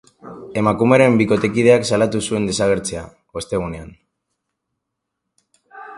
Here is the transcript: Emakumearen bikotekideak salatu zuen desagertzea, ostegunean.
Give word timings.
Emakumearen 0.61 1.17
bikotekideak 1.19 1.85
salatu 1.89 2.23
zuen 2.29 2.49
desagertzea, 2.51 3.03
ostegunean. 3.43 3.95